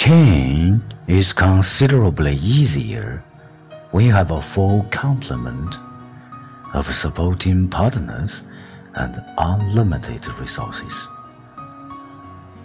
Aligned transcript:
Change 0.00 0.80
is 1.08 1.34
considerably 1.34 2.32
easier 2.32 3.22
We 3.92 4.06
have 4.06 4.30
a 4.30 4.40
full 4.40 4.84
complement 4.90 5.76
of 6.72 6.86
supporting 6.86 7.68
partners 7.68 8.40
and 8.96 9.14
unlimited 9.36 10.26
resources. 10.40 11.06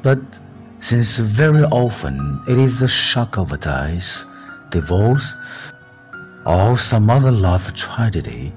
But 0.01 0.19
since 0.81 1.17
very 1.17 1.65
often 1.65 2.39
it 2.47 2.57
is 2.57 2.79
the 2.79 2.87
shock 2.87 3.37
of 3.37 3.51
a 3.51 3.57
death, 3.57 4.23
divorce, 4.71 5.35
or 6.45 6.77
some 6.77 7.09
other 7.09 7.33
life 7.33 7.75
tragedy 7.75 8.53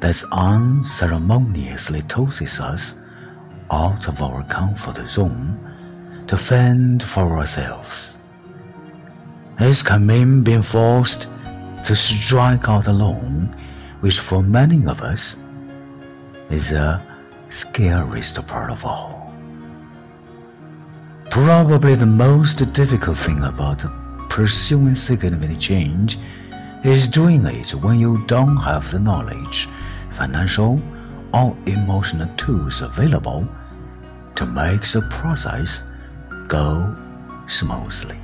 that 0.00 0.24
unceremoniously 0.32 2.02
tosses 2.08 2.58
us 2.58 2.98
out 3.70 4.08
of 4.08 4.20
our 4.20 4.42
comfort 4.48 5.06
zone 5.06 5.67
to 6.28 6.36
fend 6.36 7.02
for 7.02 7.36
ourselves. 7.38 8.14
Can 9.84 10.06
mean 10.06 10.44
being 10.44 10.62
forced 10.62 11.22
to 11.84 11.96
strike 11.96 12.68
out 12.68 12.86
alone, 12.86 13.48
which 14.00 14.20
for 14.20 14.42
many 14.42 14.86
of 14.86 15.00
us 15.00 15.36
is 16.50 16.70
the 16.70 17.00
scariest 17.50 18.46
part 18.46 18.70
of 18.70 18.84
all. 18.84 19.32
Probably 21.30 21.94
the 21.94 22.06
most 22.06 22.72
difficult 22.74 23.16
thing 23.16 23.42
about 23.42 23.84
pursuing 24.28 24.94
significant 24.94 25.60
change 25.60 26.18
is 26.84 27.08
doing 27.08 27.44
it 27.46 27.70
when 27.70 27.98
you 27.98 28.24
don't 28.26 28.56
have 28.58 28.90
the 28.90 28.98
knowledge, 28.98 29.66
financial, 30.10 30.80
or 31.32 31.56
emotional 31.66 32.28
tools 32.36 32.82
available 32.82 33.48
to 34.36 34.46
make 34.46 34.82
the 34.82 35.06
process 35.10 35.87
go 36.48 36.96
smoothly. 37.48 38.16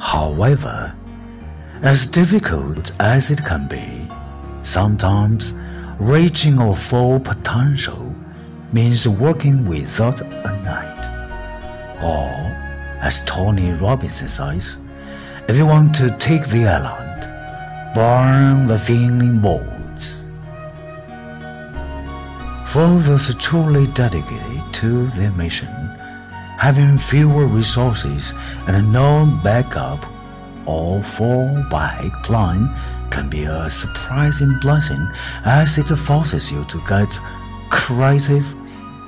However, 0.00 0.92
as 1.82 2.06
difficult 2.06 2.92
as 3.00 3.30
it 3.30 3.44
can 3.44 3.68
be, 3.68 4.06
sometimes 4.62 5.52
reaching 6.00 6.58
our 6.58 6.76
full 6.76 7.20
potential 7.20 8.14
means 8.72 9.06
working 9.08 9.68
without 9.68 10.20
a 10.20 10.62
night. 10.64 11.02
Or, 12.02 12.30
as 13.02 13.24
Tony 13.24 13.72
Robbins 13.72 14.14
says, 14.14 14.78
if 15.48 15.56
you 15.56 15.66
want 15.66 15.94
to 15.96 16.16
take 16.18 16.46
the 16.46 16.66
island, 16.66 17.12
burn 17.94 18.66
the 18.66 18.78
in 18.88 19.40
boards. 19.40 20.22
For 22.66 22.88
those 23.00 23.34
truly 23.34 23.86
dedicated 23.88 24.62
to 24.74 25.06
their 25.08 25.32
mission, 25.32 25.68
having 26.62 26.96
fewer 26.96 27.44
resources 27.44 28.32
and 28.68 28.92
no 28.92 29.26
backup 29.42 29.98
or 30.64 31.00
fallback 31.00 32.12
plan 32.22 32.70
can 33.10 33.28
be 33.28 33.42
a 33.42 33.68
surprising 33.68 34.56
blessing 34.60 35.04
as 35.44 35.76
it 35.76 35.88
forces 35.96 36.52
you 36.52 36.64
to 36.66 36.80
get 36.88 37.18
creative 37.68 38.46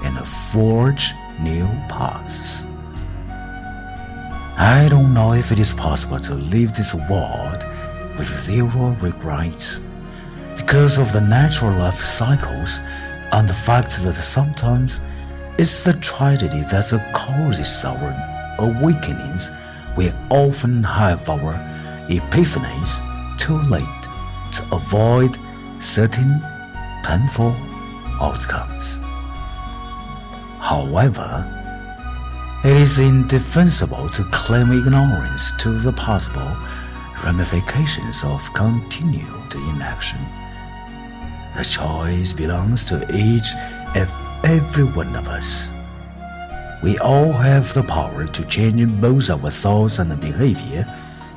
and 0.02 0.18
forge 0.26 1.12
new 1.40 1.64
paths. 1.88 2.66
I 4.58 4.88
don't 4.90 5.14
know 5.14 5.32
if 5.32 5.52
it 5.52 5.60
is 5.60 5.72
possible 5.74 6.18
to 6.18 6.34
leave 6.34 6.74
this 6.74 6.92
world 7.08 7.62
with 8.18 8.26
zero 8.26 8.96
regrets 9.00 9.78
because 10.56 10.98
of 10.98 11.12
the 11.12 11.20
natural 11.20 11.78
life 11.78 12.02
cycles 12.02 12.80
and 13.30 13.48
the 13.48 13.54
fact 13.54 14.02
that 14.02 14.14
sometimes 14.14 14.98
it's 15.56 15.84
the 15.84 15.92
tragedy 15.94 16.62
that 16.62 16.90
causes 17.12 17.84
our 17.84 18.14
awakenings. 18.58 19.50
We 19.96 20.10
often 20.30 20.82
have 20.82 21.28
our 21.28 21.54
epiphanies 22.08 22.98
too 23.38 23.58
late 23.70 24.02
to 24.52 24.74
avoid 24.74 25.36
certain 25.80 26.40
painful 27.04 27.54
outcomes. 28.20 28.98
However, 30.60 31.44
it 32.64 32.76
is 32.76 32.98
indefensible 32.98 34.08
to 34.08 34.24
claim 34.32 34.72
ignorance 34.72 35.56
to 35.58 35.68
the 35.68 35.92
possible 35.92 36.56
ramifications 37.22 38.24
of 38.24 38.42
continued 38.54 39.54
inaction. 39.70 40.18
The 41.56 41.62
choice 41.62 42.32
belongs 42.32 42.82
to 42.86 43.06
each 43.14 43.46
and 43.94 44.10
every 44.44 44.84
one 44.84 45.14
of 45.16 45.28
us. 45.28 45.70
We 46.82 46.98
all 46.98 47.32
have 47.32 47.72
the 47.72 47.82
power 47.82 48.26
to 48.26 48.48
change 48.48 48.86
both 49.00 49.30
our 49.30 49.50
thoughts 49.50 49.98
and 49.98 50.20
behavior, 50.20 50.84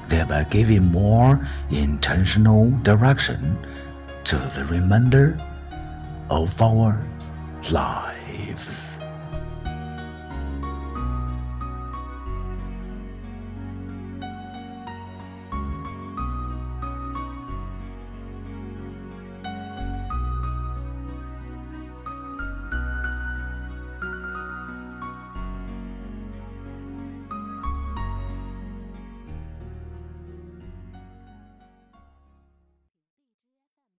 thereby 0.07 0.45
giving 0.49 0.91
more 0.91 1.39
intentional 1.71 2.71
direction 2.81 3.57
to 4.25 4.35
the 4.35 4.65
remainder 4.69 5.39
of 6.29 6.61
our 6.61 7.01
lives. 7.71 8.86